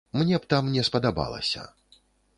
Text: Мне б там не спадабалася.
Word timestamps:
Мне 0.19 0.37
б 0.39 0.47
там 0.53 0.71
не 0.77 0.85
спадабалася. 0.89 1.67